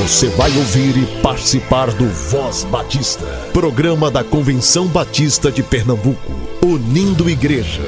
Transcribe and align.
Você 0.00 0.28
vai 0.30 0.50
ouvir 0.56 0.96
e 0.96 1.20
participar 1.20 1.92
do 1.92 2.08
Voz 2.08 2.64
Batista, 2.64 3.26
programa 3.52 4.10
da 4.10 4.24
Convenção 4.24 4.86
Batista 4.86 5.52
de 5.52 5.62
Pernambuco, 5.62 6.32
unindo 6.64 7.28
igreja. 7.28 7.82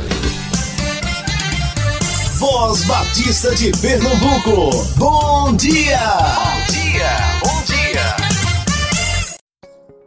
Voz 2.38 2.85
Batista 2.85 3.54
de 3.54 3.72
Pernambuco, 3.80 4.85
bom 4.98 5.56
dia! 5.56 5.98
Bom 6.04 6.70
dia, 6.70 7.16
bom 7.40 7.62
dia! 7.64 8.16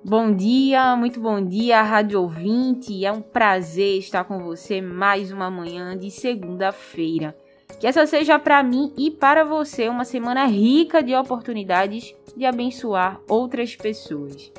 Bom 0.06 0.36
dia, 0.36 0.96
muito 0.96 1.20
bom 1.20 1.44
dia, 1.44 1.82
rádio 1.82 2.22
ouvinte. 2.22 3.04
É 3.04 3.12
um 3.12 3.22
prazer 3.22 3.98
estar 3.98 4.26
com 4.26 4.44
você 4.44 4.80
mais 4.80 5.32
uma 5.32 5.50
manhã 5.50 5.98
de 5.98 6.12
segunda-feira. 6.12 7.36
Que 7.80 7.88
essa 7.88 8.06
seja 8.06 8.40
para 8.40 8.64
mim 8.64 8.94
e 8.98 9.12
para 9.12 9.44
você 9.44 9.90
uma 9.90 10.06
semana 10.06 10.46
rica 10.46 11.04
de 11.04 11.14
oportunidades 11.14 12.16
de 12.36 12.46
abençoar 12.46 13.20
outras 13.28 13.76
pessoas. 13.76 14.52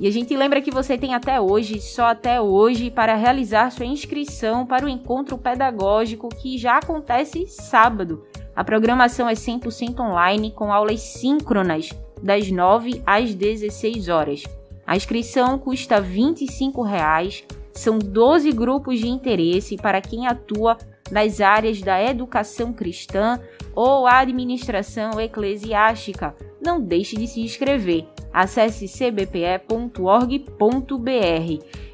E 0.00 0.08
a 0.08 0.10
gente 0.10 0.36
lembra 0.36 0.60
que 0.60 0.72
você 0.72 0.98
tem 0.98 1.14
até 1.14 1.40
hoje, 1.40 1.80
só 1.80 2.06
até 2.06 2.40
hoje, 2.40 2.90
para 2.90 3.14
realizar 3.14 3.70
sua 3.70 3.86
inscrição 3.86 4.66
para 4.66 4.84
o 4.84 4.88
encontro 4.88 5.38
pedagógico 5.38 6.28
que 6.28 6.58
já 6.58 6.78
acontece 6.78 7.46
sábado. 7.46 8.24
A 8.56 8.64
programação 8.64 9.28
é 9.28 9.34
100% 9.34 10.00
online 10.00 10.50
com 10.50 10.72
aulas 10.72 11.00
síncronas 11.00 11.90
das 12.20 12.50
9 12.50 13.02
às 13.06 13.34
16 13.34 14.08
horas. 14.08 14.42
A 14.86 14.96
inscrição 14.96 15.58
custa 15.58 16.00
25 16.00 16.82
reais, 16.82 17.44
são 17.72 17.98
12 17.98 18.50
grupos 18.52 18.98
de 18.98 19.08
interesse 19.08 19.76
para 19.76 20.00
quem 20.00 20.26
atua 20.26 20.76
nas 21.10 21.40
áreas 21.40 21.80
da 21.80 22.02
educação 22.02 22.72
cristã 22.72 23.40
ou 23.74 24.06
administração 24.06 25.20
eclesiástica. 25.20 26.34
Não 26.62 26.80
deixe 26.80 27.16
de 27.16 27.26
se 27.26 27.40
inscrever. 27.40 28.06
Acesse 28.32 28.88
cbpe.org.br. 28.88 29.44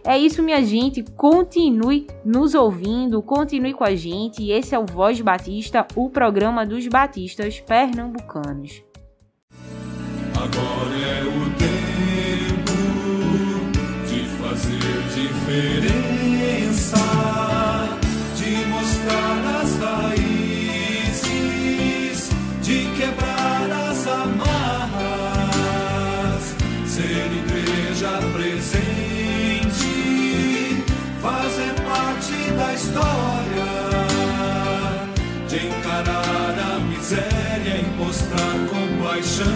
É 0.04 0.18
isso, 0.18 0.42
minha 0.42 0.62
gente. 0.64 1.02
Continue 1.16 2.06
nos 2.24 2.54
ouvindo, 2.54 3.22
continue 3.22 3.74
com 3.74 3.84
a 3.84 3.94
gente. 3.94 4.50
Esse 4.50 4.74
é 4.74 4.78
o 4.78 4.86
Voz 4.86 5.20
Batista, 5.20 5.86
o 5.94 6.08
programa 6.08 6.64
dos 6.64 6.86
batistas 6.86 7.60
pernambucanos. 7.60 8.82
Agora 10.34 10.96
é 10.96 11.22
o 11.24 11.50
tempo 11.58 12.72
de 14.08 14.24
fazer 14.38 14.78
diferença. 15.14 16.19
História 33.00 34.06
de 35.48 35.66
encarar 35.66 36.54
a 36.58 36.80
miséria 36.80 37.76
e 37.78 37.96
mostrar 37.96 38.54
compaixão, 38.68 39.46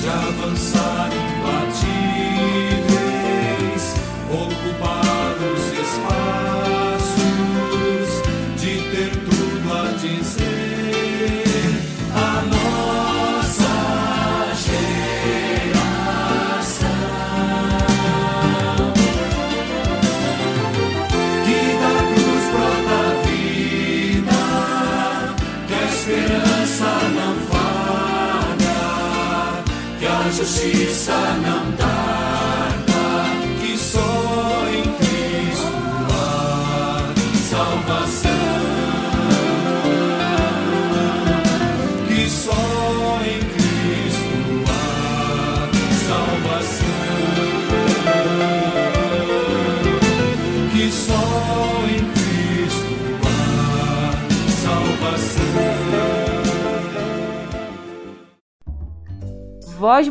de 0.00 0.08
avançar 0.08 1.23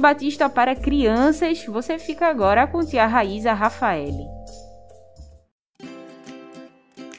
Batista 0.04 0.50
para 0.50 0.76
crianças, 0.76 1.64
você 1.66 1.98
fica 1.98 2.28
agora 2.28 2.68
com 2.68 2.86
tia 2.86 3.08
Raíza 3.08 3.54
Rafaele. 3.54 4.26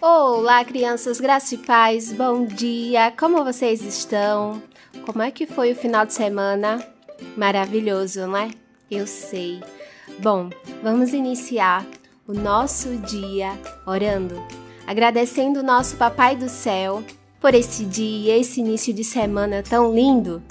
Olá, 0.03 0.63
crianças 0.67 1.19
graça 1.19 1.55
e 1.55 1.59
paz, 1.59 2.13
bom 2.13 2.45
dia, 2.45 3.11
como 3.19 3.43
vocês 3.43 3.81
estão? 3.81 4.63
Como 5.07 5.23
é 5.23 5.31
que 5.31 5.47
foi 5.47 5.73
o 5.73 5.75
final 5.75 6.05
de 6.05 6.13
semana? 6.13 6.87
Maravilhoso, 7.39 8.27
não 8.27 8.37
é? 8.37 8.51
Eu 8.91 9.07
sei. 9.07 9.63
Bom, 10.19 10.51
vamos 10.83 11.15
iniciar 11.15 11.87
o 12.29 12.35
nosso 12.35 12.99
dia 12.99 13.59
orando, 13.87 14.35
agradecendo 14.87 15.61
o 15.61 15.65
nosso 15.65 15.97
Papai 15.97 16.37
do 16.37 16.51
Céu 16.51 17.03
por 17.41 17.55
esse 17.55 17.87
dia, 17.87 18.37
esse 18.37 18.61
início 18.61 18.93
de 18.93 19.05
semana 19.05 19.63
tão 19.63 19.95
lindo. 19.95 20.43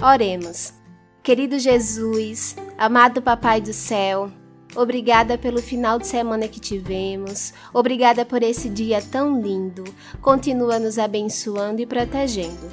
Oremos. 0.00 0.78
Querido 1.22 1.58
Jesus, 1.58 2.56
amado 2.78 3.20
Papai 3.20 3.60
do 3.60 3.74
Céu, 3.74 4.32
obrigada 4.74 5.36
pelo 5.36 5.60
final 5.60 5.98
de 5.98 6.06
semana 6.06 6.48
que 6.48 6.58
tivemos, 6.58 7.52
obrigada 7.74 8.24
por 8.24 8.42
esse 8.42 8.70
dia 8.70 9.02
tão 9.02 9.38
lindo. 9.38 9.84
Continua 10.22 10.78
nos 10.78 10.98
abençoando 10.98 11.82
e 11.82 11.86
protegendo. 11.86 12.70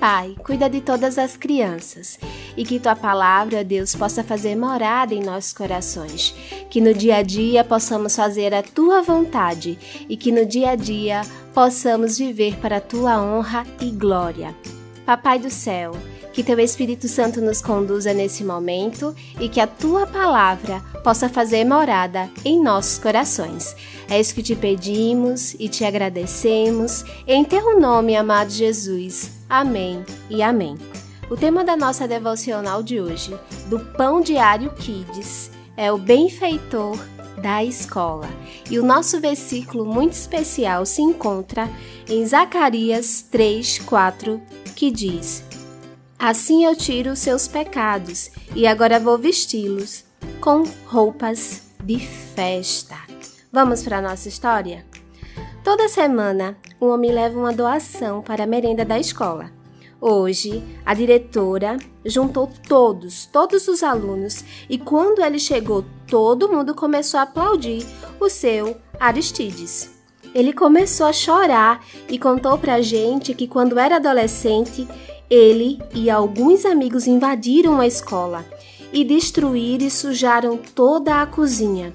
Pai, 0.00 0.34
cuida 0.42 0.70
de 0.70 0.80
todas 0.80 1.18
as 1.18 1.36
crianças 1.36 2.18
e 2.56 2.64
que 2.64 2.80
tua 2.80 2.96
palavra, 2.96 3.62
Deus, 3.62 3.94
possa 3.94 4.24
fazer 4.24 4.56
morada 4.56 5.14
em 5.14 5.22
nossos 5.22 5.52
corações. 5.52 6.34
Que 6.70 6.80
no 6.80 6.94
dia 6.94 7.16
a 7.16 7.22
dia 7.22 7.62
possamos 7.62 8.16
fazer 8.16 8.54
a 8.54 8.62
tua 8.62 9.02
vontade 9.02 9.78
e 10.08 10.16
que 10.16 10.32
no 10.32 10.46
dia 10.46 10.70
a 10.70 10.74
dia 10.74 11.20
possamos 11.52 12.16
viver 12.16 12.56
para 12.56 12.78
a 12.78 12.80
tua 12.80 13.22
honra 13.22 13.66
e 13.78 13.90
glória. 13.90 14.56
Papai 15.04 15.38
do 15.38 15.50
céu, 15.50 15.92
que 16.32 16.42
teu 16.42 16.58
Espírito 16.58 17.08
Santo 17.08 17.40
nos 17.40 17.60
conduza 17.60 18.12
nesse 18.12 18.44
momento 18.44 19.14
e 19.40 19.48
que 19.48 19.60
a 19.60 19.66
tua 19.66 20.06
palavra 20.06 20.80
possa 21.02 21.28
fazer 21.28 21.64
morada 21.64 22.30
em 22.44 22.62
nossos 22.62 22.98
corações. 22.98 23.74
É 24.08 24.18
isso 24.18 24.34
que 24.34 24.42
te 24.42 24.54
pedimos 24.54 25.54
e 25.58 25.68
te 25.68 25.84
agradecemos. 25.84 27.04
Em 27.26 27.44
teu 27.44 27.80
nome, 27.80 28.16
amado 28.16 28.50
Jesus. 28.50 29.30
Amém 29.48 30.04
e 30.28 30.42
amém. 30.42 30.76
O 31.30 31.36
tema 31.36 31.64
da 31.64 31.76
nossa 31.76 32.08
devocional 32.08 32.82
de 32.82 33.00
hoje, 33.00 33.36
do 33.68 33.78
Pão 33.78 34.20
Diário 34.20 34.72
Kids, 34.74 35.50
é 35.76 35.92
o 35.92 35.96
benfeitor 35.96 36.98
da 37.40 37.64
escola. 37.64 38.28
E 38.68 38.78
o 38.78 38.84
nosso 38.84 39.20
versículo 39.20 39.84
muito 39.84 40.12
especial 40.12 40.84
se 40.84 41.00
encontra 41.02 41.68
em 42.08 42.26
Zacarias 42.26 43.24
3, 43.30 43.78
4, 43.78 44.40
que 44.74 44.90
diz: 44.90 45.44
Assim 46.20 46.66
eu 46.66 46.76
tiro 46.76 47.12
os 47.12 47.18
seus 47.18 47.48
pecados 47.48 48.30
e 48.54 48.66
agora 48.66 49.00
vou 49.00 49.16
vesti-los 49.16 50.04
com 50.38 50.64
roupas 50.84 51.62
de 51.82 51.98
festa. 51.98 52.94
Vamos 53.50 53.82
para 53.82 53.98
a 53.98 54.02
nossa 54.02 54.28
história? 54.28 54.84
Toda 55.64 55.88
semana, 55.88 56.58
um 56.78 56.88
homem 56.88 57.10
leva 57.10 57.38
uma 57.38 57.54
doação 57.54 58.20
para 58.20 58.44
a 58.44 58.46
merenda 58.46 58.84
da 58.84 58.98
escola. 58.98 59.50
Hoje, 59.98 60.62
a 60.84 60.92
diretora 60.92 61.78
juntou 62.04 62.50
todos, 62.68 63.24
todos 63.24 63.66
os 63.66 63.82
alunos, 63.82 64.44
e 64.68 64.76
quando 64.76 65.22
ele 65.22 65.38
chegou, 65.38 65.86
todo 66.06 66.50
mundo 66.50 66.74
começou 66.74 67.18
a 67.18 67.22
aplaudir 67.22 67.86
o 68.20 68.28
seu 68.28 68.76
Aristides. 69.00 69.90
Ele 70.34 70.52
começou 70.52 71.06
a 71.06 71.12
chorar 71.12 71.84
e 72.08 72.18
contou 72.18 72.56
pra 72.56 72.82
gente 72.82 73.34
que 73.34 73.48
quando 73.48 73.78
era 73.78 73.96
adolescente, 73.96 74.86
ele 75.30 75.80
e 75.94 76.10
alguns 76.10 76.64
amigos 76.64 77.06
invadiram 77.06 77.80
a 77.80 77.86
escola 77.86 78.44
e 78.92 79.04
destruíram 79.04 79.86
e 79.86 79.90
sujaram 79.90 80.58
toda 80.74 81.22
a 81.22 81.26
cozinha. 81.26 81.94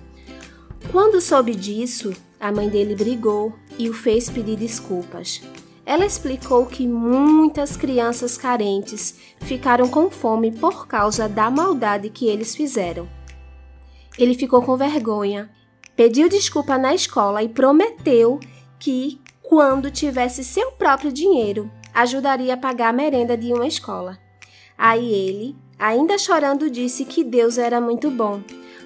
Quando 0.90 1.20
soube 1.20 1.54
disso, 1.54 2.14
a 2.40 2.50
mãe 2.52 2.70
dele 2.70 2.96
brigou 2.96 3.54
e 3.78 3.90
o 3.90 3.94
fez 3.94 4.30
pedir 4.30 4.56
desculpas. 4.56 5.42
ela 5.86 6.06
explicou 6.06 6.66
que 6.66 6.88
muitas 6.88 7.78
crianças 7.78 8.38
carentes 8.38 9.20
ficaram 9.42 9.88
com 9.88 10.10
fome 10.10 10.52
por 10.52 10.88
causa 10.88 11.30
da 11.30 11.52
maldade 11.52 12.10
que 12.10 12.26
eles 12.28 12.56
fizeram. 12.56 13.08
Ele 14.18 14.34
ficou 14.34 14.64
com 14.64 14.76
vergonha, 14.76 15.50
pediu 15.96 16.28
desculpa 16.28 16.78
na 16.78 16.96
escola 16.96 17.44
e 17.44 17.50
prometeu 17.50 18.40
que, 18.80 19.22
quando 19.44 19.92
tivesse 19.92 20.44
seu 20.44 20.72
próprio 20.72 21.12
dinheiro, 21.12 21.70
ajudaria 21.96 22.54
a 22.54 22.58
pagar 22.58 22.90
a 22.90 22.94
merenda 22.94 23.38
de 23.38 23.54
uma 23.54 23.66
escola. 23.66 24.20
Aí 24.78 25.12
ele, 25.12 25.56
ainda 25.80 26.18
chorando, 26.18 26.70
disse 26.70 27.06
que 27.06 27.24
Deus 27.24 27.58
era 27.58 27.80
muito 27.80 28.12
bom, 28.12 28.42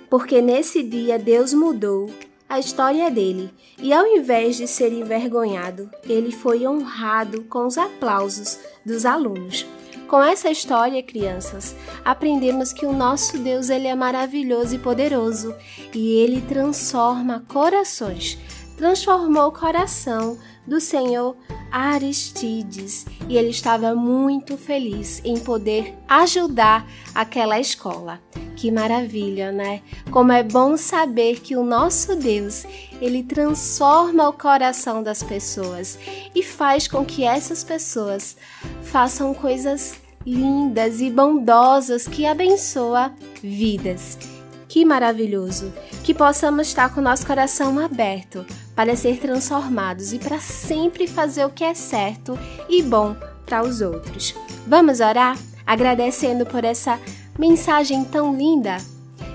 porque 0.10 0.42
nesse 0.42 0.84
dia 0.84 1.18
Deus 1.18 1.52
mudou 1.52 2.10
a 2.48 2.60
história 2.60 3.12
dele, 3.12 3.52
e 3.78 3.92
ao 3.92 4.06
invés 4.06 4.58
de 4.58 4.68
ser 4.68 4.92
envergonhado, 4.92 5.90
ele 6.04 6.32
foi 6.32 6.68
honrado 6.68 7.44
com 7.44 7.66
os 7.66 7.78
aplausos 7.78 8.60
dos 8.86 9.06
alunos. 9.06 9.66
Com 10.08 10.24
essa 10.24 10.50
história, 10.50 11.04
crianças, 11.04 11.76
aprendemos 12.04 12.74
que 12.74 12.88
o 12.88 12.92
nosso 12.92 13.38
Deus 13.38 13.70
ele 13.70 13.88
é 13.88 13.94
maravilhoso 13.94 14.76
e 14.76 14.80
poderoso, 14.80 15.56
e 15.94 16.16
ele 16.16 16.42
transforma 16.42 17.46
corações. 17.48 18.40
Transformou 18.76 19.50
o 19.50 19.52
coração 19.52 20.40
do 20.66 20.82
Senhor 20.82 21.36
Aristides 21.72 23.06
e 23.28 23.38
ele 23.38 23.50
estava 23.50 23.94
muito 23.96 24.58
feliz 24.58 25.22
em 25.24 25.40
poder 25.40 25.96
ajudar 26.08 26.86
aquela 27.14 27.60
escola. 27.60 28.20
Que 28.56 28.72
maravilha, 28.72 29.52
né? 29.52 29.82
Como 30.12 30.32
é 30.32 30.44
bom 30.44 30.76
saber 30.76 31.40
que 31.40 31.56
o 31.56 31.64
nosso 31.64 32.16
Deus, 32.16 32.66
ele 33.00 33.24
transforma 33.24 34.28
o 34.28 34.34
coração 34.34 35.02
das 35.02 35.24
pessoas 35.24 35.98
e 36.36 36.44
faz 36.44 36.88
com 36.88 37.06
que 37.06 37.24
essas 37.24 37.64
pessoas 37.64 38.36
façam 38.84 39.34
coisas 39.34 39.96
lindas 40.26 41.00
e 41.00 41.10
bondosas 41.10 42.08
que 42.08 42.26
abençoa 42.26 43.14
vidas. 43.42 44.18
Que 44.68 44.86
maravilhoso! 44.86 45.74
Que 46.04 46.14
possamos 46.14 46.68
estar 46.68 46.94
com 46.94 47.00
o 47.00 47.04
nosso 47.04 47.26
coração 47.26 47.80
aberto 47.80 48.46
para 48.80 48.96
ser 48.96 49.20
transformados 49.20 50.14
e 50.14 50.20
para 50.20 50.40
sempre 50.40 51.06
fazer 51.06 51.44
o 51.44 51.50
que 51.50 51.66
é 51.66 51.74
certo 51.74 52.40
e 52.70 52.82
bom 52.82 53.14
para 53.46 53.62
os 53.62 53.82
outros. 53.82 54.34
Vamos 54.66 55.02
orar 55.02 55.38
agradecendo 55.68 56.46
por 56.46 56.64
essa 56.64 56.98
mensagem 57.38 58.06
tão 58.06 58.34
linda? 58.34 58.78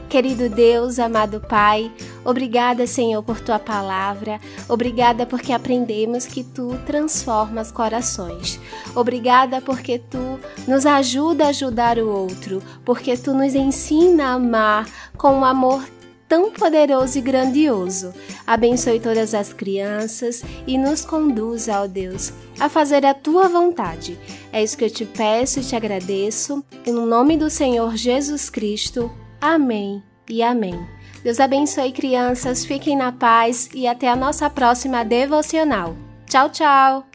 Querido 0.09 0.49
Deus, 0.49 0.99
amado 0.99 1.43
Pai, 1.43 1.93
obrigada, 2.25 2.87
Senhor, 2.87 3.23
por 3.23 3.39
tua 3.39 3.59
palavra. 3.59 4.41
Obrigada 4.67 5.27
porque 5.27 5.53
aprendemos 5.53 6.25
que 6.25 6.43
tu 6.43 6.79
transformas 6.87 7.71
corações. 7.71 8.59
Obrigada 8.95 9.61
porque 9.61 9.99
tu 9.99 10.41
nos 10.67 10.87
ajuda 10.87 11.45
a 11.45 11.49
ajudar 11.49 11.99
o 11.99 12.09
outro, 12.09 12.63
porque 12.83 13.15
tu 13.15 13.35
nos 13.35 13.55
ensina 13.55 14.29
a 14.29 14.35
amar 14.37 14.87
com 15.19 15.41
um 15.41 15.45
amor 15.45 15.85
tão 16.35 16.51
poderoso 16.51 17.17
e 17.17 17.21
grandioso. 17.21 18.13
Abençoe 18.45 18.99
todas 18.99 19.35
as 19.35 19.53
crianças 19.53 20.43
e 20.67 20.77
nos 20.77 21.05
conduza, 21.05 21.81
ó 21.81 21.87
Deus, 21.87 22.33
a 22.59 22.69
fazer 22.69 23.07
a 23.07 23.15
tua 23.15 23.49
vontade. 23.49 24.19
É 24.53 24.61
isso 24.61 24.77
que 24.77 24.85
eu 24.85 24.91
te 24.91 25.05
peço 25.05 25.61
e 25.61 25.63
te 25.63 25.77
agradeço. 25.77 26.65
E 26.85 26.91
no 26.91 27.07
nome 27.07 27.37
do 27.37 27.49
Senhor 27.49 27.97
Jesus 27.97 28.51
Cristo. 28.51 29.13
Amém 29.41 30.03
e 30.29 30.43
amém. 30.43 30.75
Deus 31.23 31.39
abençoe, 31.39 31.93
crianças. 31.93 32.65
Fiquem 32.65 32.97
na 32.97 33.13
paz 33.13 33.69
e 33.73 33.87
até 33.87 34.09
a 34.09 34.17
nossa 34.17 34.51
próxima 34.51 35.05
devocional. 35.05 35.95
Tchau, 36.27 36.51
tchau! 36.51 37.14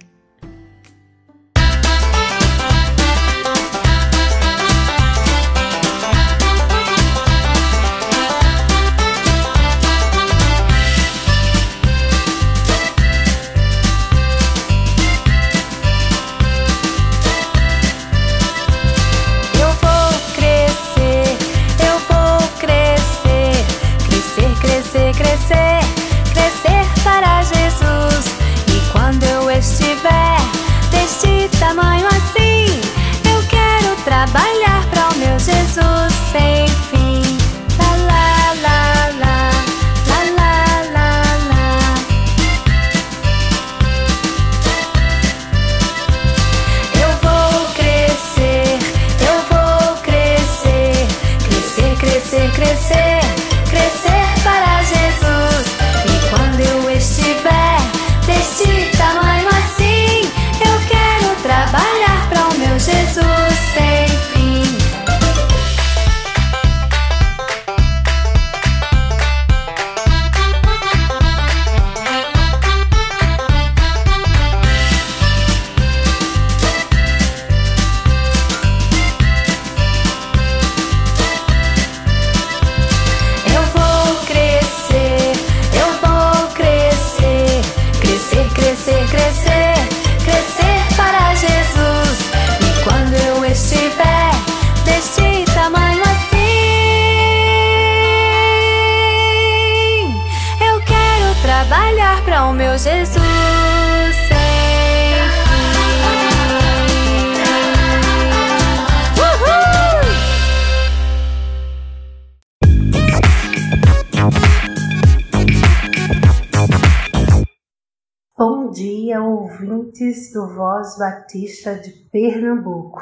Dia, 119.10 119.24
ouvintes 119.24 120.32
do 120.32 120.54
Voz 120.54 120.96
Batista 121.00 121.74
de 121.74 121.90
Pernambuco. 122.12 123.02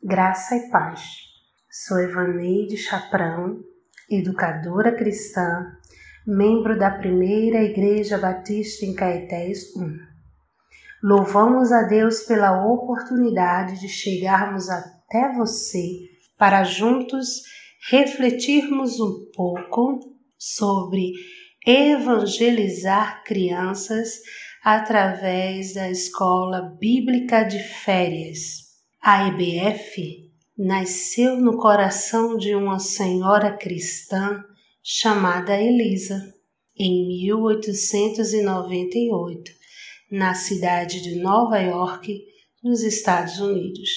Graça 0.00 0.54
e 0.54 0.70
paz. 0.70 1.02
Sou 1.68 1.98
Evaneide 1.98 2.76
Chaprão, 2.76 3.58
educadora 4.08 4.94
cristã, 4.94 5.66
membro 6.24 6.78
da 6.78 6.92
Primeira 6.92 7.60
Igreja 7.64 8.18
Batista 8.18 8.86
em 8.86 8.94
Caetés 8.94 9.74
1. 9.74 9.98
Louvamos 11.02 11.72
a 11.72 11.82
Deus 11.88 12.20
pela 12.20 12.64
oportunidade 12.64 13.80
de 13.80 13.88
chegarmos 13.88 14.70
até 14.70 15.34
você 15.34 16.08
para 16.38 16.62
juntos 16.62 17.42
refletirmos 17.90 19.00
um 19.00 19.26
pouco 19.34 19.98
sobre 20.38 21.14
evangelizar 21.66 23.24
crianças 23.24 24.20
através 24.62 25.74
da 25.74 25.90
Escola 25.90 26.76
Bíblica 26.78 27.42
de 27.44 27.58
Férias. 27.58 28.68
A 29.00 29.26
EBF 29.28 30.30
nasceu 30.56 31.36
no 31.36 31.56
coração 31.56 32.36
de 32.36 32.54
uma 32.54 32.78
senhora 32.78 33.56
cristã 33.56 34.44
chamada 34.82 35.60
Elisa, 35.60 36.32
em 36.76 37.06
1898, 37.06 39.50
na 40.10 40.34
cidade 40.34 41.00
de 41.02 41.16
Nova 41.16 41.58
York, 41.58 42.24
nos 42.62 42.82
Estados 42.82 43.40
Unidos. 43.40 43.90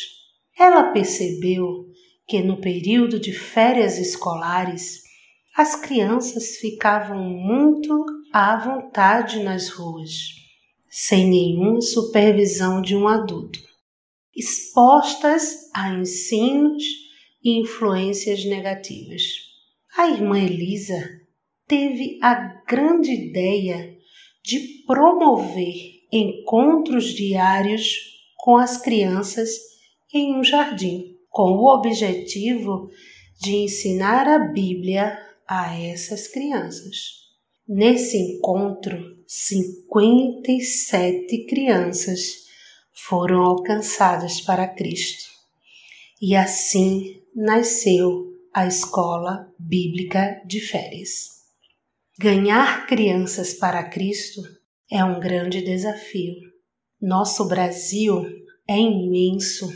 Ela 0.58 0.92
percebeu 0.92 1.86
que 2.28 2.42
no 2.42 2.60
período 2.62 3.20
de 3.20 3.34
férias 3.34 3.98
escolares 3.98 5.02
as 5.58 5.76
crianças 5.76 6.58
ficavam 6.58 7.24
muito 7.24 8.06
à 8.32 8.56
vontade 8.58 9.44
nas 9.44 9.70
ruas 9.70 10.41
sem 10.94 11.30
nenhuma 11.30 11.80
supervisão 11.80 12.82
de 12.82 12.98
um 12.98 13.08
adulto, 13.08 13.62
expostas 14.36 15.70
a 15.74 15.94
ensinos 15.94 16.84
e 17.42 17.58
influências 17.62 18.44
negativas. 18.44 19.22
A 19.98 20.10
irmã 20.10 20.38
Elisa 20.38 21.02
teve 21.66 22.20
a 22.22 22.36
grande 22.68 23.10
ideia 23.10 23.98
de 24.44 24.84
promover 24.86 25.74
encontros 26.12 27.14
diários 27.14 27.96
com 28.36 28.58
as 28.58 28.76
crianças 28.76 29.50
em 30.14 30.36
um 30.36 30.44
jardim, 30.44 31.16
com 31.30 31.54
o 31.54 31.74
objetivo 31.74 32.90
de 33.40 33.56
ensinar 33.56 34.28
a 34.28 34.40
Bíblia 34.40 35.18
a 35.48 35.80
essas 35.80 36.28
crianças. 36.28 37.22
Nesse 37.66 38.18
encontro, 38.18 39.21
57 39.34 41.46
crianças 41.46 42.48
foram 42.92 43.42
alcançadas 43.42 44.42
para 44.42 44.68
Cristo. 44.68 45.24
E 46.22 46.36
assim 46.36 47.24
nasceu 47.34 48.28
a 48.54 48.68
Escola 48.68 49.50
Bíblica 49.58 50.42
de 50.46 50.60
Férias. 50.60 51.30
Ganhar 52.20 52.86
crianças 52.88 53.54
para 53.54 53.90
Cristo 53.90 54.42
é 54.92 55.02
um 55.02 55.18
grande 55.18 55.62
desafio. 55.62 56.36
Nosso 57.02 57.48
Brasil 57.48 58.26
é 58.68 58.78
imenso 58.78 59.70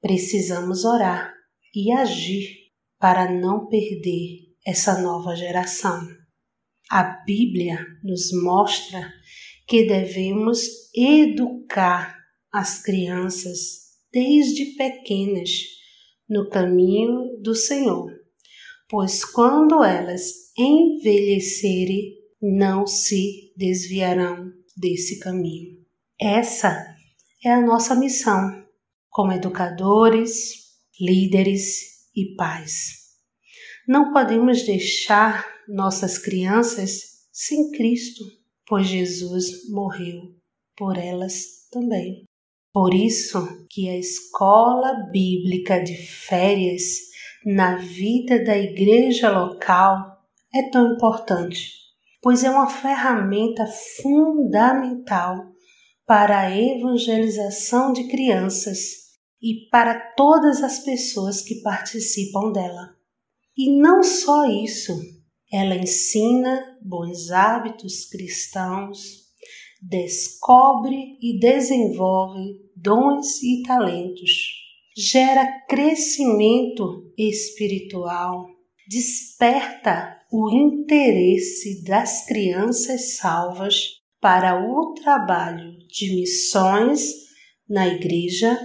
Precisamos 0.00 0.84
orar 0.84 1.32
e 1.74 1.92
agir 1.92 2.66
para 2.98 3.30
não 3.32 3.66
perder 3.66 4.46
essa 4.66 5.00
nova 5.00 5.34
geração. 5.34 6.00
A 6.90 7.02
Bíblia 7.24 7.78
nos 8.02 8.30
mostra 8.42 9.12
que 9.66 9.86
devemos 9.86 10.60
educar 10.94 12.16
as 12.52 12.82
crianças 12.82 13.58
desde 14.12 14.76
pequenas 14.76 15.50
no 16.28 16.48
caminho 16.48 17.38
do 17.42 17.54
Senhor, 17.54 18.10
pois 18.88 19.24
quando 19.24 19.82
elas 19.82 20.22
envelhecerem, 20.56 22.14
não 22.40 22.86
se 22.86 23.52
desviarão 23.56 24.52
desse 24.76 25.18
caminho. 25.18 25.78
Essa 26.20 26.94
é 27.44 27.52
a 27.52 27.60
nossa 27.60 27.94
missão 27.94 28.65
como 29.16 29.32
educadores, 29.32 30.76
líderes 31.00 32.10
e 32.14 32.34
pais. 32.36 33.14
Não 33.88 34.12
podemos 34.12 34.62
deixar 34.64 35.46
nossas 35.66 36.18
crianças 36.18 37.24
sem 37.32 37.70
Cristo, 37.70 38.22
pois 38.66 38.86
Jesus 38.86 39.70
morreu 39.70 40.36
por 40.76 40.98
elas 40.98 41.66
também. 41.72 42.24
Por 42.74 42.92
isso 42.92 43.66
que 43.70 43.88
a 43.88 43.96
escola 43.96 45.08
bíblica 45.10 45.82
de 45.82 45.96
férias 45.96 46.82
na 47.42 47.76
vida 47.78 48.44
da 48.44 48.58
igreja 48.58 49.30
local 49.30 50.26
é 50.54 50.68
tão 50.68 50.92
importante, 50.92 51.70
pois 52.20 52.44
é 52.44 52.50
uma 52.50 52.68
ferramenta 52.68 53.64
fundamental 54.02 55.38
para 56.04 56.40
a 56.40 56.54
evangelização 56.54 57.94
de 57.94 58.08
crianças 58.08 59.05
e 59.40 59.68
para 59.70 60.12
todas 60.14 60.62
as 60.62 60.80
pessoas 60.80 61.42
que 61.42 61.60
participam 61.62 62.52
dela. 62.52 62.96
E 63.56 63.78
não 63.78 64.02
só 64.02 64.46
isso, 64.46 64.92
ela 65.52 65.76
ensina 65.76 66.78
bons 66.82 67.30
hábitos 67.30 68.06
cristãos, 68.06 69.26
descobre 69.80 71.18
e 71.20 71.38
desenvolve 71.38 72.60
dons 72.74 73.42
e 73.42 73.62
talentos, 73.62 74.30
gera 74.96 75.46
crescimento 75.68 77.12
espiritual, 77.16 78.46
desperta 78.88 80.16
o 80.32 80.50
interesse 80.50 81.84
das 81.84 82.26
crianças 82.26 83.16
salvas 83.16 84.00
para 84.20 84.68
o 84.68 84.94
trabalho 84.94 85.78
de 85.88 86.14
missões 86.14 87.12
na 87.68 87.86
igreja 87.86 88.58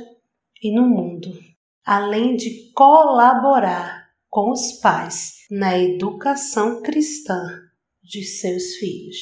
e 0.62 0.72
no 0.72 0.88
mundo, 0.88 1.32
além 1.84 2.36
de 2.36 2.72
colaborar 2.74 4.10
com 4.30 4.52
os 4.52 4.74
pais 4.74 5.34
na 5.50 5.78
educação 5.78 6.84
cristã 6.84 7.42
de 8.04 8.24
seus 8.24 8.76
filhos. 8.76 9.18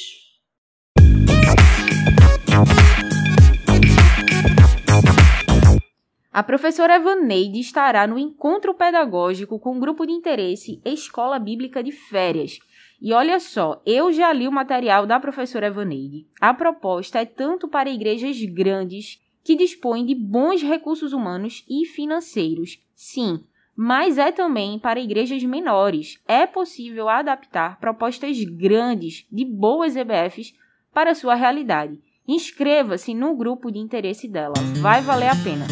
A 6.31 6.43
professora 6.43 6.95
Evaneide 6.95 7.59
estará 7.59 8.05
no 8.05 8.19
encontro 8.19 8.73
pedagógico 8.73 9.59
com 9.59 9.77
o 9.77 9.79
grupo 9.79 10.05
de 10.05 10.11
interesse 10.11 10.81
Escola 10.83 11.39
Bíblica 11.39 11.81
de 11.81 11.91
Férias. 11.91 12.59
E 13.01 13.13
olha 13.13 13.39
só, 13.39 13.81
eu 13.85 14.11
já 14.11 14.31
li 14.33 14.45
o 14.47 14.51
material 14.51 15.05
da 15.05 15.19
professora 15.19 15.67
Evaneide. 15.67 16.27
A 16.39 16.53
proposta 16.53 17.19
é 17.19 17.25
tanto 17.25 17.67
para 17.67 17.89
igrejas 17.89 18.37
grandes 18.43 19.19
que 19.49 19.55
dispõem 19.55 20.05
de 20.05 20.13
bons 20.13 20.61
recursos 20.61 21.11
humanos 21.11 21.65
e 21.67 21.83
financeiros. 21.83 22.79
Sim, 22.93 23.43
mas 23.75 24.19
é 24.19 24.31
também 24.31 24.77
para 24.77 24.99
igrejas 24.99 25.43
menores. 25.43 26.21
É 26.27 26.45
possível 26.45 27.09
adaptar 27.09 27.79
propostas 27.79 28.39
grandes 28.43 29.25
de 29.31 29.43
boas 29.43 29.95
EBFs 29.95 30.53
para 30.93 31.15
sua 31.15 31.33
realidade. 31.33 31.99
Inscreva-se 32.27 33.15
no 33.15 33.35
grupo 33.35 33.71
de 33.71 33.79
interesse 33.79 34.27
dela, 34.27 34.53
vai 34.83 35.01
valer 35.01 35.29
a 35.29 35.35
pena. 35.35 35.65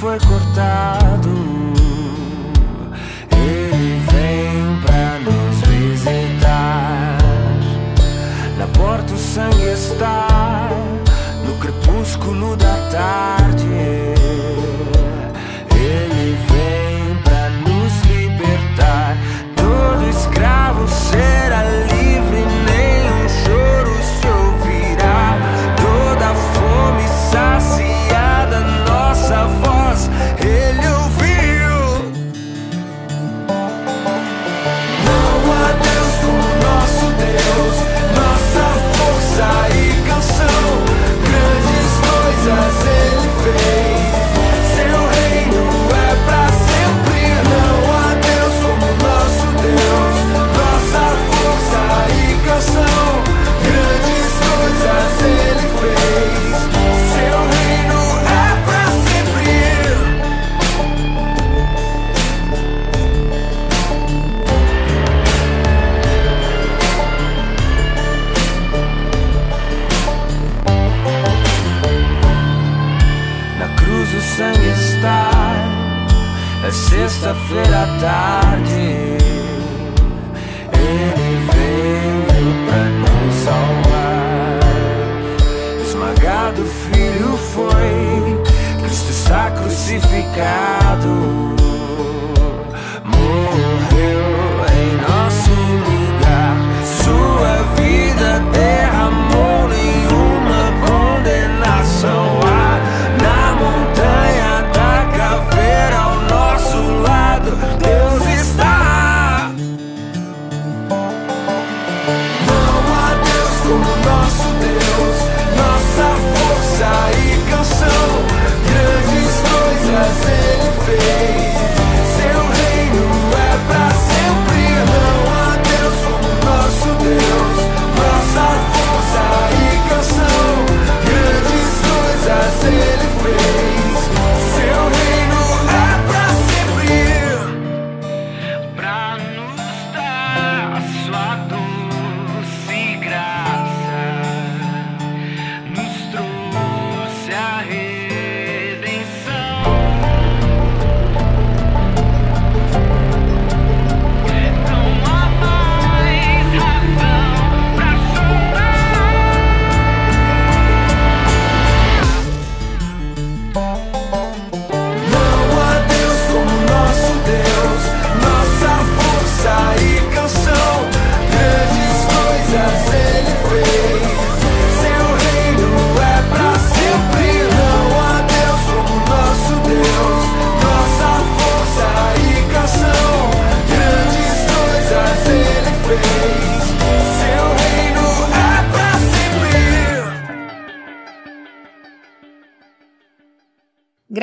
fue 0.00 0.16
cortada. 0.20 1.19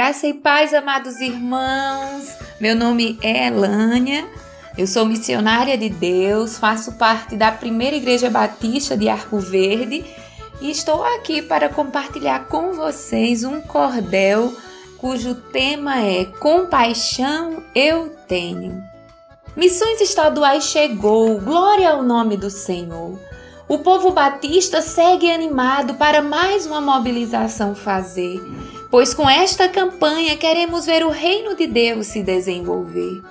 Graça 0.07 0.25
e 0.25 0.33
paz, 0.33 0.73
amados 0.73 1.19
irmãos. 1.19 2.33
Meu 2.61 2.73
nome 2.77 3.19
é 3.21 3.47
Elânia. 3.47 4.25
Eu 4.77 4.87
sou 4.87 5.05
missionária 5.05 5.77
de 5.77 5.89
Deus, 5.89 6.57
faço 6.57 6.93
parte 6.93 7.35
da 7.35 7.51
Primeira 7.51 7.97
Igreja 7.97 8.29
Batista 8.29 8.95
de 8.95 9.09
Arco 9.09 9.37
Verde 9.37 10.05
e 10.61 10.71
estou 10.71 11.03
aqui 11.03 11.41
para 11.41 11.67
compartilhar 11.67 12.47
com 12.47 12.71
vocês 12.71 13.43
um 13.43 13.59
cordel 13.59 14.53
cujo 14.97 15.35
tema 15.35 16.01
é 16.01 16.23
Compaixão 16.23 17.61
eu 17.75 18.15
tenho. 18.29 18.81
Missões 19.57 19.99
estaduais 19.99 20.63
chegou, 20.63 21.37
glória 21.41 21.91
ao 21.91 22.01
nome 22.01 22.37
do 22.37 22.49
Senhor. 22.49 23.19
O 23.67 23.79
povo 23.79 24.11
batista 24.11 24.81
segue 24.81 25.29
animado 25.29 25.95
para 25.95 26.21
mais 26.21 26.65
uma 26.65 26.79
mobilização 26.79 27.75
fazer, 27.75 28.39
pois 28.89 29.13
com 29.13 29.29
esta 29.29 29.67
campanha 29.67 30.37
queremos 30.37 30.85
ver 30.85 31.05
o 31.05 31.09
reino 31.09 31.55
de 31.55 31.67
Deus 31.67 32.07
se 32.07 32.21
desenvolver. 32.23 33.21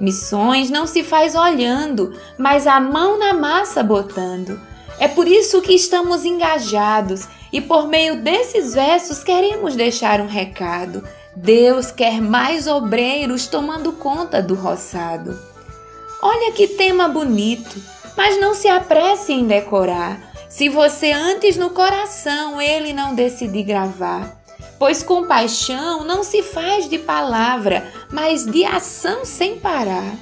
Missões 0.00 0.68
não 0.68 0.86
se 0.86 1.04
faz 1.04 1.34
olhando, 1.34 2.12
mas 2.36 2.66
a 2.66 2.80
mão 2.80 3.18
na 3.18 3.32
massa 3.32 3.82
botando. 3.82 4.60
É 4.98 5.08
por 5.08 5.26
isso 5.26 5.62
que 5.62 5.74
estamos 5.74 6.24
engajados 6.24 7.26
e 7.52 7.60
por 7.60 7.86
meio 7.86 8.22
desses 8.22 8.74
versos 8.74 9.22
queremos 9.22 9.76
deixar 9.76 10.20
um 10.20 10.26
recado. 10.26 11.06
Deus 11.34 11.90
quer 11.90 12.20
mais 12.20 12.66
obreiros 12.66 13.46
tomando 13.46 13.92
conta 13.92 14.42
do 14.42 14.54
roçado. 14.54 15.38
Olha 16.20 16.52
que 16.52 16.68
tema 16.68 17.08
bonito, 17.08 17.80
mas 18.16 18.40
não 18.40 18.54
se 18.54 18.68
apresse 18.68 19.32
em 19.32 19.46
decorar, 19.46 20.20
se 20.48 20.68
você 20.68 21.10
antes 21.10 21.56
no 21.56 21.70
coração 21.70 22.60
ele 22.60 22.92
não 22.92 23.14
decidir 23.14 23.64
gravar. 23.64 24.41
Pois 24.82 25.00
compaixão 25.00 26.02
não 26.02 26.24
se 26.24 26.42
faz 26.42 26.90
de 26.90 26.98
palavra, 26.98 27.88
mas 28.10 28.44
de 28.44 28.64
ação 28.64 29.24
sem 29.24 29.56
parar. 29.56 30.16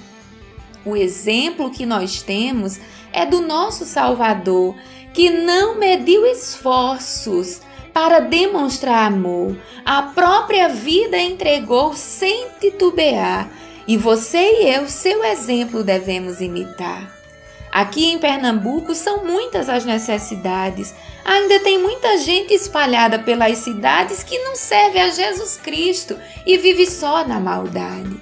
O 0.84 0.94
exemplo 0.94 1.70
que 1.70 1.86
nós 1.86 2.22
temos 2.22 2.78
é 3.10 3.24
do 3.24 3.40
nosso 3.40 3.86
Salvador, 3.86 4.76
que 5.14 5.30
não 5.30 5.78
mediu 5.78 6.26
esforços 6.26 7.62
para 7.94 8.20
demonstrar 8.20 9.06
amor. 9.06 9.56
A 9.82 10.02
própria 10.02 10.68
vida 10.68 11.18
entregou 11.18 11.94
sem 11.94 12.48
titubear, 12.60 13.48
e 13.88 13.96
você 13.96 14.60
e 14.60 14.74
eu, 14.74 14.86
seu 14.90 15.24
exemplo, 15.24 15.82
devemos 15.82 16.42
imitar. 16.42 17.19
Aqui 17.72 18.06
em 18.06 18.18
Pernambuco 18.18 18.94
são 18.94 19.24
muitas 19.24 19.68
as 19.68 19.84
necessidades. 19.84 20.94
Ainda 21.24 21.60
tem 21.60 21.78
muita 21.78 22.18
gente 22.18 22.52
espalhada 22.52 23.18
pelas 23.18 23.58
cidades 23.58 24.22
que 24.24 24.38
não 24.38 24.56
serve 24.56 24.98
a 24.98 25.08
Jesus 25.10 25.56
Cristo 25.62 26.16
e 26.44 26.58
vive 26.58 26.86
só 26.86 27.26
na 27.26 27.38
maldade. 27.38 28.20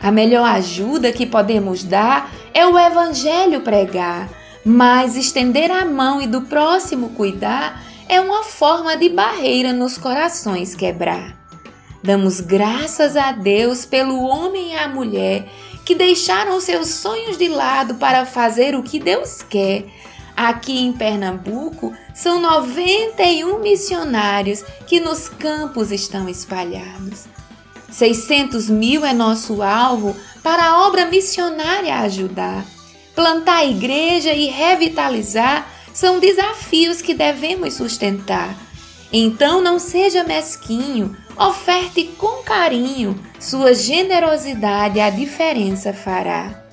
A 0.00 0.10
melhor 0.10 0.48
ajuda 0.48 1.12
que 1.12 1.26
podemos 1.26 1.84
dar 1.84 2.30
é 2.54 2.66
o 2.66 2.78
Evangelho 2.78 3.60
pregar, 3.60 4.28
mas 4.64 5.16
estender 5.16 5.70
a 5.70 5.84
mão 5.84 6.22
e 6.22 6.26
do 6.26 6.42
próximo 6.42 7.10
cuidar 7.10 7.82
é 8.08 8.20
uma 8.20 8.42
forma 8.42 8.96
de 8.96 9.08
barreira 9.10 9.72
nos 9.72 9.98
corações 9.98 10.74
quebrar. 10.74 11.36
Damos 12.02 12.40
graças 12.40 13.16
a 13.16 13.32
Deus 13.32 13.84
pelo 13.84 14.22
homem 14.22 14.72
e 14.72 14.76
a 14.76 14.88
mulher 14.88 15.48
que 15.88 15.94
deixaram 15.94 16.60
seus 16.60 16.88
sonhos 16.88 17.38
de 17.38 17.48
lado 17.48 17.94
para 17.94 18.26
fazer 18.26 18.74
o 18.74 18.82
que 18.82 18.98
Deus 18.98 19.40
quer. 19.40 19.86
Aqui 20.36 20.80
em 20.80 20.92
Pernambuco 20.92 21.94
são 22.14 22.38
91 22.42 23.58
missionários 23.60 24.62
que 24.86 25.00
nos 25.00 25.30
campos 25.30 25.90
estão 25.90 26.28
espalhados. 26.28 27.24
600 27.90 28.68
mil 28.68 29.02
é 29.02 29.14
nosso 29.14 29.62
alvo 29.62 30.14
para 30.42 30.62
a 30.62 30.86
obra 30.86 31.06
missionária 31.06 32.00
ajudar. 32.00 32.66
Plantar 33.14 33.64
igreja 33.64 34.34
e 34.34 34.44
revitalizar 34.44 35.72
são 35.94 36.20
desafios 36.20 37.00
que 37.00 37.14
devemos 37.14 37.72
sustentar. 37.72 38.54
Então 39.10 39.62
não 39.62 39.78
seja 39.78 40.22
mesquinho, 40.22 41.16
oferte 41.38 42.04
com 42.18 42.42
carinho, 42.42 43.18
sua 43.38 43.72
generosidade 43.74 45.00
a 45.00 45.08
diferença 45.10 45.92
fará. 45.92 46.64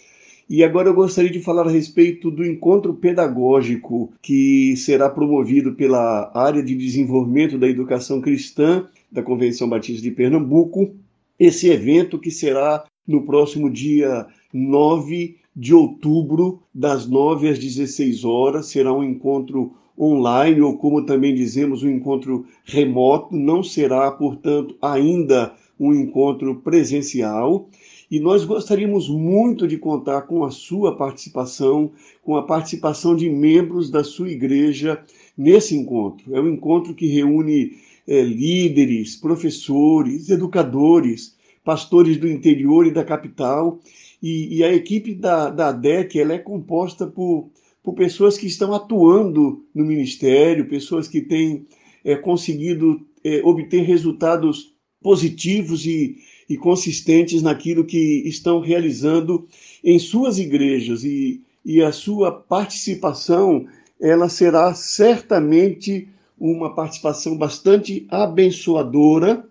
e 0.50 0.64
agora 0.64 0.88
eu 0.88 0.94
gostaria 0.94 1.30
de 1.30 1.38
falar 1.38 1.68
a 1.68 1.70
respeito 1.70 2.28
do 2.28 2.44
encontro 2.44 2.92
pedagógico 2.92 4.12
que 4.20 4.74
será 4.76 5.08
promovido 5.08 5.76
pela 5.76 6.28
área 6.34 6.60
de 6.60 6.74
desenvolvimento 6.74 7.56
da 7.56 7.68
educação 7.68 8.20
cristã 8.20 8.84
da 9.12 9.22
Convenção 9.22 9.68
Batista 9.68 10.02
de 10.02 10.10
Pernambuco. 10.10 10.92
Esse 11.38 11.68
evento 11.68 12.18
que 12.18 12.32
será 12.32 12.84
no 13.06 13.24
próximo 13.24 13.70
dia 13.70 14.26
9 14.52 15.36
de 15.54 15.72
outubro, 15.72 16.60
das 16.74 17.06
9 17.06 17.48
às 17.48 17.58
16 17.60 18.24
horas, 18.24 18.66
será 18.66 18.92
um 18.92 19.04
encontro 19.04 19.72
online, 19.96 20.60
ou 20.60 20.76
como 20.76 21.06
também 21.06 21.32
dizemos, 21.32 21.84
um 21.84 21.90
encontro 21.90 22.44
remoto, 22.64 23.36
não 23.36 23.62
será, 23.62 24.10
portanto, 24.10 24.74
ainda 24.82 25.54
um 25.78 25.94
encontro 25.94 26.56
presencial 26.56 27.68
e 28.10 28.18
nós 28.18 28.44
gostaríamos 28.44 29.08
muito 29.08 29.68
de 29.68 29.78
contar 29.78 30.22
com 30.22 30.42
a 30.44 30.50
sua 30.50 30.96
participação, 30.96 31.92
com 32.22 32.36
a 32.36 32.42
participação 32.42 33.14
de 33.14 33.30
membros 33.30 33.88
da 33.88 34.02
sua 34.02 34.28
igreja 34.28 35.00
nesse 35.38 35.76
encontro. 35.76 36.34
É 36.34 36.40
um 36.40 36.48
encontro 36.48 36.92
que 36.92 37.06
reúne 37.06 37.76
é, 38.08 38.20
líderes, 38.22 39.14
professores, 39.14 40.28
educadores, 40.28 41.36
pastores 41.64 42.16
do 42.16 42.26
interior 42.26 42.84
e 42.84 42.90
da 42.90 43.04
capital. 43.04 43.78
E, 44.20 44.56
e 44.58 44.64
a 44.64 44.74
equipe 44.74 45.14
da, 45.14 45.48
da 45.48 45.68
ADEC 45.68 46.18
ela 46.18 46.32
é 46.32 46.38
composta 46.38 47.06
por, 47.06 47.48
por 47.80 47.94
pessoas 47.94 48.36
que 48.36 48.46
estão 48.48 48.74
atuando 48.74 49.64
no 49.72 49.84
ministério, 49.84 50.68
pessoas 50.68 51.06
que 51.06 51.20
têm 51.20 51.64
é, 52.04 52.16
conseguido 52.16 53.06
é, 53.22 53.40
obter 53.44 53.82
resultados 53.82 54.74
positivos 55.00 55.86
e, 55.86 56.16
e 56.50 56.56
consistentes 56.56 57.42
naquilo 57.42 57.84
que 57.84 58.24
estão 58.26 58.58
realizando 58.58 59.46
em 59.84 60.00
suas 60.00 60.36
igrejas 60.36 61.04
e, 61.04 61.40
e 61.64 61.80
a 61.80 61.92
sua 61.92 62.32
participação 62.32 63.68
ela 64.00 64.28
será 64.28 64.74
certamente 64.74 66.08
uma 66.36 66.74
participação 66.74 67.36
bastante 67.36 68.04
abençoadora 68.10 69.48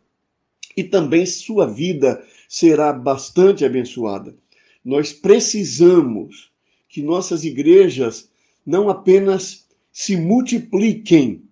e 0.75 0.83
também 0.83 1.25
sua 1.25 1.65
vida 1.65 2.21
será 2.49 2.91
bastante 2.91 3.63
abençoada. 3.63 4.35
Nós 4.83 5.13
precisamos 5.13 6.51
que 6.89 7.01
nossas 7.01 7.45
igrejas 7.45 8.29
não 8.65 8.89
apenas 8.89 9.65
se 9.91 10.17
multipliquem, 10.17 11.43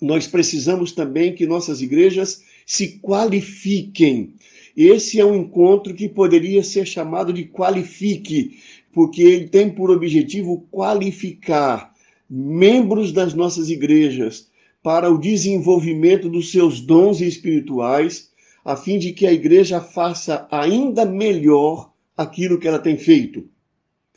nós 0.00 0.26
precisamos 0.26 0.92
também 0.92 1.34
que 1.34 1.46
nossas 1.46 1.82
igrejas 1.82 2.42
se 2.64 2.98
qualifiquem. 3.00 4.34
Esse 4.76 5.20
é 5.20 5.24
um 5.24 5.36
encontro 5.36 5.94
que 5.94 6.08
poderia 6.08 6.62
ser 6.62 6.84
chamado 6.84 7.32
de 7.32 7.44
qualifique, 7.44 8.58
porque 8.92 9.22
ele 9.22 9.48
tem 9.48 9.70
por 9.70 9.90
objetivo 9.90 10.66
qualificar 10.70 11.94
membros 12.28 13.12
das 13.12 13.34
nossas 13.34 13.70
igrejas 13.70 14.48
para 14.82 15.10
o 15.10 15.18
desenvolvimento 15.18 16.28
dos 16.28 16.50
seus 16.50 16.80
dons 16.80 17.20
espirituais, 17.20 18.30
a 18.64 18.76
fim 18.76 18.98
de 18.98 19.12
que 19.12 19.26
a 19.26 19.32
igreja 19.32 19.80
faça 19.80 20.48
ainda 20.50 21.04
melhor 21.04 21.92
aquilo 22.16 22.58
que 22.58 22.66
ela 22.66 22.78
tem 22.78 22.96
feito. 22.96 23.48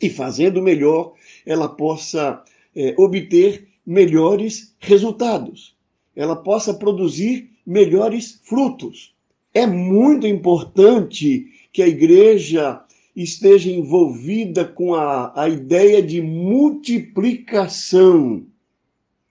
E 0.02 0.10
fazendo 0.10 0.62
melhor, 0.62 1.13
ela 1.46 1.70
possa 1.70 2.43
é, 2.76 2.96
obter 2.98 3.67
melhores 3.86 4.76
resultados, 4.80 5.76
ela 6.15 6.36
possa 6.36 6.74
produzir 6.74 7.52
melhores 7.65 8.41
frutos. 8.43 9.15
É 9.58 9.65
muito 9.65 10.28
importante 10.28 11.48
que 11.74 11.82
a 11.82 11.88
igreja 11.88 12.80
esteja 13.15 13.72
envolvida 13.72 14.63
com 14.63 14.93
a, 14.93 15.34
a 15.36 15.50
ideia 15.50 16.00
de 16.00 16.22
multiplicação, 16.22 18.46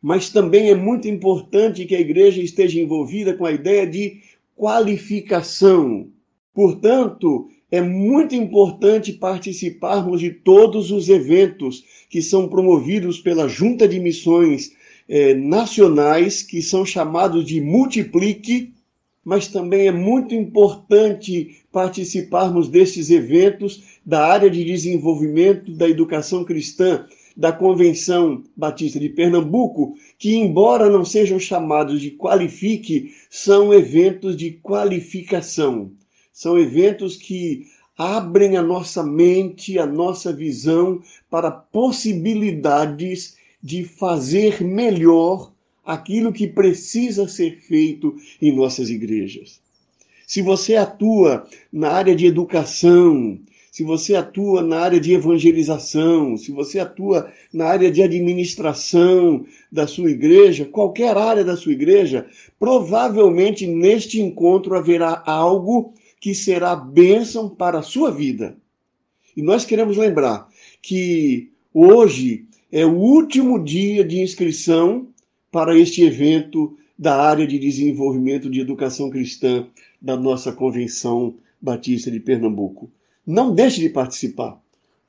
mas 0.02 0.28
também 0.28 0.68
é 0.68 0.74
muito 0.74 1.06
importante 1.06 1.84
que 1.84 1.94
a 1.94 2.00
igreja 2.00 2.42
esteja 2.42 2.80
envolvida 2.80 3.34
com 3.34 3.46
a 3.46 3.52
ideia 3.52 3.86
de 3.86 4.20
qualificação. 4.56 6.08
Portanto, 6.52 7.48
é 7.70 7.80
muito 7.80 8.34
importante 8.34 9.12
participarmos 9.12 10.18
de 10.18 10.32
todos 10.32 10.90
os 10.90 11.08
eventos 11.08 11.84
que 12.10 12.20
são 12.20 12.48
promovidos 12.48 13.20
pela 13.20 13.46
Junta 13.46 13.86
de 13.86 14.00
Missões 14.00 14.72
eh, 15.08 15.34
Nacionais, 15.34 16.42
que 16.42 16.60
são 16.60 16.84
chamados 16.84 17.46
de 17.46 17.60
Multiplique 17.60 18.74
mas 19.26 19.48
também 19.48 19.88
é 19.88 19.92
muito 19.92 20.36
importante 20.36 21.56
participarmos 21.72 22.68
destes 22.68 23.10
eventos 23.10 23.82
da 24.06 24.24
área 24.24 24.48
de 24.48 24.62
desenvolvimento 24.62 25.72
da 25.72 25.88
educação 25.88 26.44
cristã 26.44 27.04
da 27.36 27.50
Convenção 27.50 28.44
Batista 28.56 29.00
de 29.00 29.08
Pernambuco, 29.08 29.96
que, 30.16 30.36
embora 30.36 30.88
não 30.88 31.04
sejam 31.04 31.40
chamados 31.40 32.00
de 32.00 32.12
qualifique, 32.12 33.10
são 33.28 33.74
eventos 33.74 34.36
de 34.36 34.52
qualificação. 34.52 35.90
São 36.32 36.56
eventos 36.56 37.16
que 37.16 37.66
abrem 37.98 38.56
a 38.56 38.62
nossa 38.62 39.02
mente, 39.02 39.76
a 39.76 39.86
nossa 39.86 40.32
visão 40.32 41.02
para 41.28 41.50
possibilidades 41.50 43.36
de 43.60 43.82
fazer 43.82 44.62
melhor 44.62 45.50
aquilo 45.86 46.32
que 46.32 46.48
precisa 46.48 47.28
ser 47.28 47.60
feito 47.60 48.16
em 48.42 48.54
nossas 48.54 48.90
igrejas. 48.90 49.60
Se 50.26 50.42
você 50.42 50.74
atua 50.74 51.46
na 51.72 51.92
área 51.92 52.16
de 52.16 52.26
educação, 52.26 53.38
se 53.70 53.84
você 53.84 54.16
atua 54.16 54.62
na 54.62 54.80
área 54.80 54.98
de 54.98 55.12
evangelização, 55.12 56.36
se 56.36 56.50
você 56.50 56.80
atua 56.80 57.30
na 57.52 57.66
área 57.66 57.90
de 57.90 58.02
administração 58.02 59.46
da 59.70 59.86
sua 59.86 60.10
igreja, 60.10 60.64
qualquer 60.64 61.16
área 61.16 61.44
da 61.44 61.56
sua 61.56 61.72
igreja, 61.72 62.26
provavelmente 62.58 63.66
neste 63.66 64.20
encontro 64.20 64.74
haverá 64.74 65.22
algo 65.24 65.92
que 66.18 66.34
será 66.34 66.74
bênção 66.74 67.48
para 67.48 67.78
a 67.78 67.82
sua 67.82 68.10
vida. 68.10 68.56
E 69.36 69.42
nós 69.42 69.64
queremos 69.64 69.96
lembrar 69.96 70.48
que 70.82 71.50
hoje 71.72 72.46
é 72.72 72.84
o 72.84 72.96
último 72.96 73.62
dia 73.62 74.02
de 74.02 74.20
inscrição 74.20 75.08
para 75.50 75.78
este 75.78 76.02
evento 76.02 76.76
da 76.98 77.20
área 77.20 77.46
de 77.46 77.58
desenvolvimento 77.58 78.48
de 78.50 78.60
educação 78.60 79.10
cristã 79.10 79.66
da 80.00 80.16
nossa 80.16 80.50
Convenção 80.52 81.34
Batista 81.60 82.10
de 82.10 82.18
Pernambuco. 82.20 82.90
Não 83.26 83.54
deixe 83.54 83.80
de 83.80 83.88
participar. 83.88 84.60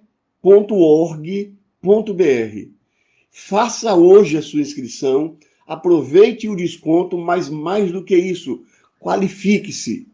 Faça 3.31 3.94
hoje 3.94 4.37
a 4.37 4.42
sua 4.42 4.61
inscrição, 4.61 5.37
aproveite 5.66 6.48
o 6.48 6.57
desconto, 6.57 7.16
mas 7.16 7.48
mais 7.48 7.92
do 7.92 8.04
que 8.04 8.16
isso, 8.16 8.62
qualifique-se. 9.00 10.09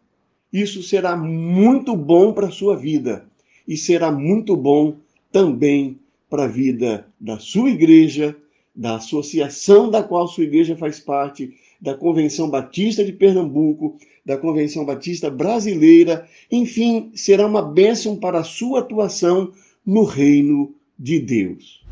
Isso 0.54 0.84
será 0.84 1.16
muito 1.16 1.96
bom 1.96 2.32
para 2.32 2.46
a 2.46 2.52
sua 2.52 2.76
vida 2.76 3.26
e 3.66 3.76
será 3.76 4.12
muito 4.12 4.56
bom 4.56 4.94
também 5.32 5.98
para 6.30 6.44
a 6.44 6.48
vida 6.48 7.08
da 7.18 7.40
sua 7.40 7.70
igreja, 7.70 8.36
da 8.72 8.94
associação 8.94 9.90
da 9.90 10.00
qual 10.00 10.28
sua 10.28 10.44
igreja 10.44 10.76
faz 10.76 11.00
parte, 11.00 11.52
da 11.80 11.92
Convenção 11.92 12.48
Batista 12.48 13.04
de 13.04 13.12
Pernambuco, 13.12 13.98
da 14.24 14.38
Convenção 14.38 14.84
Batista 14.84 15.28
Brasileira, 15.28 16.24
enfim, 16.48 17.10
será 17.16 17.48
uma 17.48 17.60
bênção 17.60 18.14
para 18.16 18.38
a 18.38 18.44
sua 18.44 18.78
atuação 18.78 19.50
no 19.84 20.04
reino 20.04 20.72
de 20.96 21.18
Deus. 21.18 21.84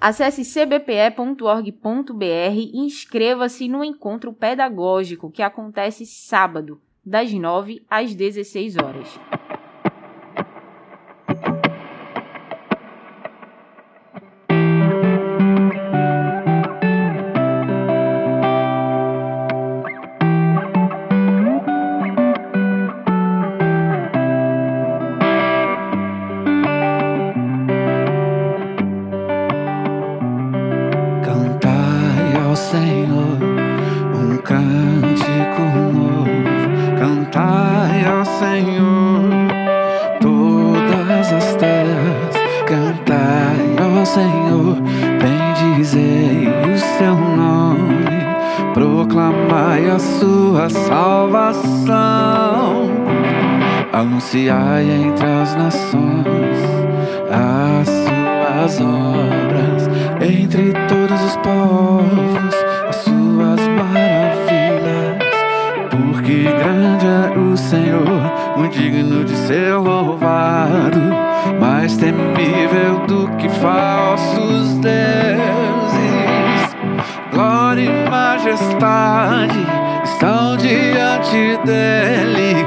Acesse 0.00 0.44
cbpe.org.br 0.44 2.22
e 2.22 2.78
inscreva-se 2.78 3.66
no 3.68 3.82
encontro 3.82 4.32
pedagógico 4.32 5.30
que 5.30 5.42
acontece 5.42 6.06
sábado, 6.06 6.80
das 7.04 7.32
9 7.32 7.84
às 7.90 8.14
16 8.14 8.76
horas. 8.76 9.18
Obras, 58.80 59.88
entre 60.20 60.72
todos 60.88 61.20
os 61.22 61.36
povos 61.36 62.54
as 62.88 62.96
suas 62.96 63.60
maravilhas. 63.68 65.18
Porque 65.90 66.44
grande 66.44 67.06
é 67.06 67.38
o 67.38 67.56
Senhor, 67.56 68.56
muito 68.56 68.78
digno 68.78 69.24
de 69.24 69.36
ser 69.36 69.74
louvado, 69.74 71.00
mais 71.60 71.96
temível 71.96 73.06
do 73.06 73.28
que 73.36 73.48
falsos 73.48 74.78
deuses. 74.78 74.98
Glória 77.32 77.82
e 77.82 78.10
majestade 78.10 79.66
estão 80.04 80.56
diante 80.56 81.58
dele, 81.64 82.66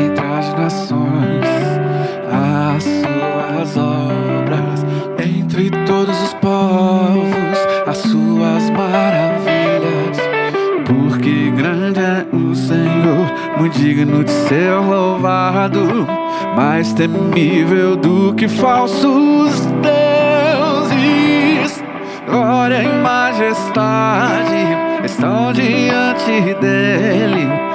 nações 0.61 1.45
as 2.31 2.83
suas 2.83 3.77
obras, 3.77 4.85
entre 5.17 5.71
todos 5.87 6.21
os 6.21 6.33
povos 6.35 7.57
as 7.87 7.97
suas 7.97 8.69
maravilhas. 8.69 10.17
Porque 10.85 11.51
grande 11.57 11.99
é 11.99 12.27
o 12.31 12.53
Senhor, 12.53 13.25
muito 13.57 13.77
digno 13.79 14.23
de 14.23 14.31
ser 14.31 14.71
louvado, 14.71 16.07
mais 16.55 16.93
temível 16.93 17.95
do 17.95 18.33
que 18.35 18.47
falsos 18.47 19.65
deuses. 19.81 21.01
Glória 22.29 22.83
e 22.83 23.01
majestade 23.01 24.67
estão 25.03 25.51
diante 25.51 26.53
dele, 26.61 27.49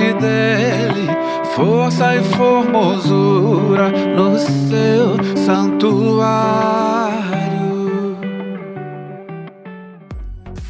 Dele, 0.00 1.08
força 1.54 2.16
e 2.16 2.22
formosura 2.24 3.90
no 3.90 4.38
seu 4.38 5.36
santuário. 5.36 6.80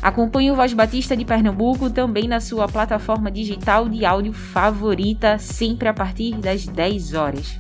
Acompanhe 0.03 0.51
o 0.51 0.57
Voz 0.57 0.73
Batista 0.73 1.17
de 1.17 1.25
Pernambuco 1.25 1.91
também 1.91 2.27
na 2.27 2.41
sua 2.41 2.67
plataforma 2.67 3.31
digital 3.31 3.89
de 3.89 4.05
áudio 4.05 4.33
favorita, 4.33 5.39
sempre 5.39 5.89
a 5.89 5.95
partir 5.95 6.37
das 6.37 6.67
10 6.67 7.15
horas. 7.15 7.59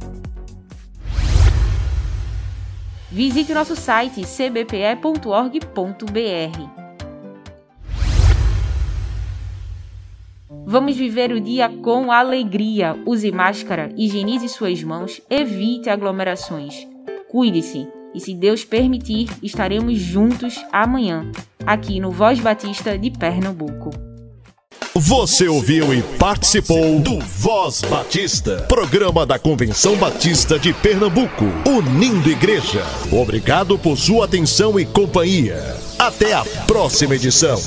Visite 3.10 3.52
o 3.52 3.54
nosso 3.54 3.76
site 3.76 4.24
cbpe.org.br. 4.24 5.20
Vamos 10.70 10.96
viver 10.96 11.32
o 11.32 11.40
dia 11.40 11.68
com 11.68 12.12
alegria. 12.12 12.96
Use 13.04 13.32
máscara, 13.32 13.92
higienize 13.96 14.48
suas 14.48 14.80
mãos, 14.84 15.20
evite 15.28 15.90
aglomerações. 15.90 16.86
Cuide-se 17.28 17.88
e, 18.14 18.20
se 18.20 18.32
Deus 18.34 18.64
permitir, 18.64 19.28
estaremos 19.42 19.98
juntos 19.98 20.64
amanhã, 20.70 21.28
aqui 21.66 21.98
no 21.98 22.12
Voz 22.12 22.38
Batista 22.38 22.96
de 22.96 23.10
Pernambuco. 23.10 23.90
Você 24.94 25.48
ouviu 25.48 25.92
e 25.92 26.04
participou 26.20 27.00
do 27.00 27.18
Voz 27.18 27.82
Batista, 27.82 28.64
programa 28.68 29.26
da 29.26 29.40
Convenção 29.40 29.96
Batista 29.96 30.56
de 30.56 30.72
Pernambuco, 30.72 31.46
unindo 31.66 32.30
igreja. 32.30 32.84
Obrigado 33.10 33.76
por 33.76 33.98
sua 33.98 34.24
atenção 34.24 34.78
e 34.78 34.86
companhia. 34.86 35.76
Até 35.98 36.32
a 36.32 36.44
próxima 36.68 37.16
edição. 37.16 37.58